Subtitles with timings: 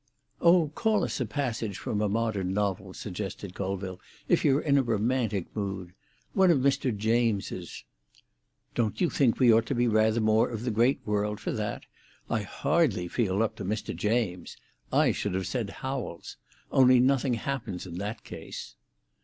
[0.41, 4.81] "Oh, call us a passage from a modern novel," suggested Colville, "if you're in the
[4.81, 5.93] romantic mood.
[6.33, 6.89] One of Mr.
[6.97, 7.83] James's."
[8.73, 11.83] "Don't you think we ought to be rather more of the great world for that?
[12.31, 13.95] I hardly feel up to Mr.
[13.95, 14.57] James.
[14.91, 16.35] I should have said Howells.
[16.71, 18.73] Only nothing happens in that case!"